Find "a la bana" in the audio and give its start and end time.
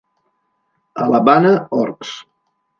1.05-1.53